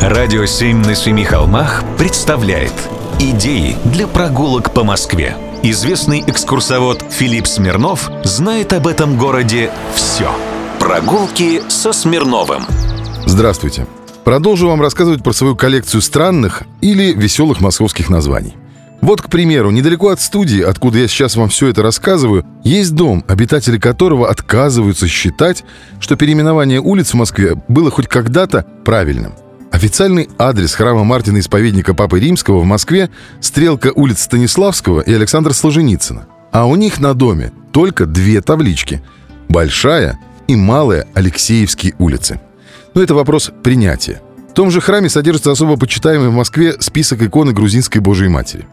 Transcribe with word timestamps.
Радио 0.00 0.46
«Семь 0.46 0.78
на 0.78 0.94
семи 0.94 1.24
холмах» 1.24 1.82
представляет 1.98 2.72
Идеи 3.18 3.76
для 3.84 4.06
прогулок 4.06 4.72
по 4.72 4.84
Москве. 4.84 5.36
Известный 5.64 6.22
экскурсовод 6.24 7.04
Филипп 7.10 7.48
Смирнов 7.48 8.08
знает 8.22 8.72
об 8.72 8.86
этом 8.86 9.18
городе 9.18 9.72
все. 9.96 10.30
Прогулки 10.78 11.62
со 11.68 11.92
Смирновым. 11.92 12.62
Здравствуйте. 13.26 13.88
Продолжу 14.22 14.68
вам 14.68 14.80
рассказывать 14.80 15.24
про 15.24 15.32
свою 15.32 15.56
коллекцию 15.56 16.00
странных 16.00 16.62
или 16.80 17.12
веселых 17.12 17.60
московских 17.60 18.08
названий. 18.08 18.54
Вот, 19.00 19.20
к 19.20 19.28
примеру, 19.28 19.72
недалеко 19.72 20.10
от 20.10 20.20
студии, 20.20 20.62
откуда 20.62 20.98
я 20.98 21.08
сейчас 21.08 21.34
вам 21.34 21.48
все 21.48 21.66
это 21.68 21.82
рассказываю, 21.82 22.46
есть 22.62 22.94
дом, 22.94 23.24
обитатели 23.26 23.78
которого 23.78 24.30
отказываются 24.30 25.08
считать, 25.08 25.64
что 25.98 26.14
переименование 26.14 26.80
улиц 26.80 27.10
в 27.10 27.14
Москве 27.14 27.56
было 27.66 27.90
хоть 27.90 28.06
когда-то 28.06 28.64
правильным– 28.84 29.34
Официальный 29.70 30.30
адрес 30.38 30.74
храма 30.74 31.04
Мартина 31.04 31.38
Исповедника 31.40 31.92
Папы 31.92 32.20
Римского 32.20 32.60
в 32.60 32.64
Москве– 32.64 33.10
стрелка 33.40 33.92
улиц 33.94 34.22
Станиславского 34.22 35.00
и 35.02 35.12
Александра 35.12 35.52
Солженицына. 35.52 36.26
А 36.52 36.66
у 36.66 36.74
них 36.74 37.00
на 37.00 37.12
доме 37.14 37.52
только 37.72 38.06
две 38.06 38.40
таблички– 38.40 39.02
Большая 39.48 40.18
и 40.46 40.56
Малая 40.56 41.06
Алексеевские 41.14 41.94
улицы. 41.98 42.40
Но 42.94 43.02
это 43.02 43.14
вопрос 43.14 43.50
принятия. 43.62 44.22
В 44.50 44.54
том 44.54 44.70
же 44.70 44.80
храме 44.80 45.10
содержится 45.10 45.52
особо 45.52 45.76
почитаемый 45.76 46.30
в 46.30 46.34
Москве 46.34 46.76
список 46.80 47.22
иконы 47.22 47.52
грузинской 47.52 48.00
Божией 48.00 48.30
Матери. 48.30 48.66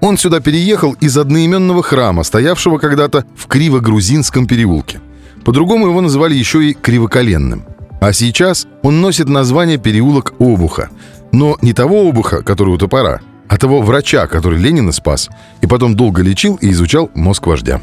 Он 0.00 0.18
сюда 0.18 0.40
переехал 0.40 0.92
из 0.92 1.16
одноименного 1.16 1.82
храма, 1.82 2.22
стоявшего 2.24 2.78
когда-то 2.78 3.24
в 3.36 3.46
Криво-Грузинском 3.46 4.46
переулке. 4.46 5.00
По-другому 5.44 5.86
его 5.86 6.00
называли 6.00 6.34
еще 6.34 6.62
и 6.64 6.74
Кривоколенным– 6.74 7.64
а 8.02 8.12
сейчас 8.12 8.66
он 8.82 9.00
носит 9.00 9.28
название 9.28 9.78
переулок 9.78 10.34
Обуха. 10.40 10.90
Но 11.30 11.56
не 11.62 11.72
того 11.72 12.08
Обуха, 12.08 12.42
который 12.42 12.74
у 12.74 12.76
топора, 12.76 13.20
а 13.46 13.56
того 13.56 13.80
врача, 13.80 14.26
который 14.26 14.58
Ленина 14.58 14.90
спас, 14.90 15.30
и 15.60 15.68
потом 15.68 15.94
долго 15.94 16.20
лечил 16.20 16.56
и 16.56 16.72
изучал 16.72 17.12
мозг 17.14 17.46
вождя. 17.46 17.80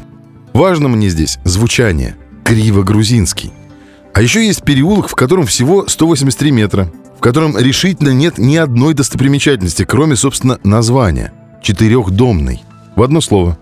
Важно 0.52 0.88
мне 0.88 1.08
здесь 1.08 1.38
звучание. 1.44 2.16
Криво-грузинский. 2.44 3.50
А 4.12 4.20
еще 4.20 4.44
есть 4.44 4.62
переулок, 4.62 5.08
в 5.08 5.14
котором 5.14 5.46
всего 5.46 5.86
183 5.88 6.50
метра, 6.50 6.92
в 7.16 7.20
котором 7.20 7.56
решительно 7.56 8.10
нет 8.10 8.36
ни 8.36 8.56
одной 8.56 8.92
достопримечательности, 8.92 9.86
кроме, 9.86 10.16
собственно, 10.16 10.58
названия. 10.64 11.32
Четырехдомный. 11.62 12.62
В 12.94 13.02
одно 13.02 13.22
слово. 13.22 13.56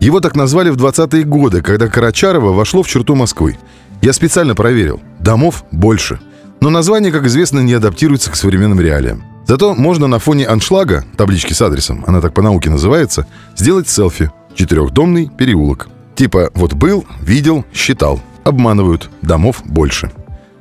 Его 0.00 0.18
так 0.18 0.34
назвали 0.34 0.70
в 0.70 0.76
20-е 0.76 1.22
годы, 1.22 1.62
когда 1.62 1.86
Карачарово 1.86 2.52
вошло 2.52 2.82
в 2.82 2.88
черту 2.88 3.14
Москвы. 3.14 3.58
Я 4.02 4.12
специально 4.12 4.56
проверил. 4.56 5.00
Домов 5.20 5.64
больше. 5.70 6.18
Но 6.60 6.70
название, 6.70 7.12
как 7.12 7.26
известно, 7.26 7.60
не 7.60 7.74
адаптируется 7.74 8.30
к 8.30 8.36
современным 8.36 8.80
реалиям. 8.80 9.22
Зато 9.46 9.74
можно 9.74 10.06
на 10.06 10.18
фоне 10.18 10.46
аншлага, 10.46 11.04
таблички 11.16 11.52
с 11.52 11.62
адресом, 11.62 12.04
она 12.06 12.20
так 12.20 12.34
по 12.34 12.42
науке 12.42 12.70
называется, 12.70 13.26
сделать 13.56 13.88
селфи. 13.88 14.30
Четырехдомный 14.54 15.28
переулок. 15.28 15.88
Типа 16.16 16.50
вот 16.54 16.74
был, 16.74 17.04
видел, 17.20 17.64
считал. 17.72 18.20
Обманывают. 18.44 19.10
Домов 19.22 19.62
больше. 19.64 20.10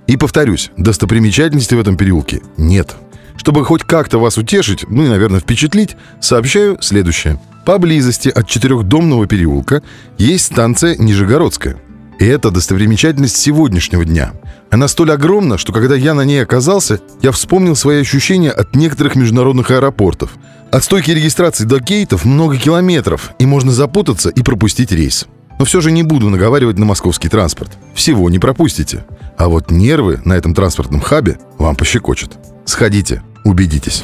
И 0.08 0.18
повторюсь, 0.18 0.72
достопримечательностей 0.78 1.78
в 1.78 1.80
этом 1.80 1.98
переулке 1.98 2.42
нет. 2.58 2.96
Чтобы 3.36 3.64
хоть 3.64 3.84
как-то 3.84 4.20
вас 4.20 4.38
утешить, 4.38 4.86
ну 4.90 5.04
и, 5.04 5.08
наверное, 5.08 5.40
впечатлить, 5.40 5.96
сообщаю 6.20 6.78
следующее. 6.82 7.40
Поблизости 7.66 8.30
от 8.30 8.48
четырехдомного 8.48 9.28
переулка 9.28 9.82
есть 10.18 10.46
станция 10.46 10.96
Нижегородская– 10.98 11.78
и 12.20 12.26
это 12.26 12.52
достопримечательность 12.52 13.38
сегодняшнего 13.38 14.06
дня. 14.06 14.34
Она 14.70 14.88
столь 14.88 15.14
огромна, 15.14 15.58
что 15.58 15.74
когда 15.74 15.96
я 15.96 16.14
на 16.14 16.22
ней 16.22 16.44
оказался, 16.44 17.00
я 17.22 17.32
вспомнил 17.32 17.76
свои 17.76 18.02
ощущения 18.02 18.52
от 18.52 18.76
некоторых 18.76 19.16
международных 19.16 19.72
аэропортов. 19.72 20.32
От 20.72 20.84
стойки 20.84 21.12
регистрации 21.12 21.64
до 21.64 21.80
кейтов 21.80 22.26
много 22.26 22.58
километров, 22.58 23.32
и 23.40 23.46
можно 23.46 23.72
запутаться 23.72 24.30
и 24.30 24.44
пропустить 24.44 24.92
рейс. 24.92 25.26
Но 25.58 25.66
все 25.66 25.82
же 25.82 25.92
не 25.92 26.04
буду 26.04 26.30
наговаривать 26.30 26.78
на 26.78 26.86
московский 26.86 27.30
транспорт. 27.30 27.72
Всего 27.96 28.30
не 28.30 28.38
пропустите. 28.38 29.06
А 29.38 29.48
вот 29.48 29.72
нервы 29.72 30.22
на 30.24 30.34
этом 30.34 30.54
транспортном 30.54 31.02
хабе 31.02 31.40
вам 31.58 31.76
пощекочут. 31.76 32.38
Сходите, 32.66 33.24
Убедитесь. 33.44 34.04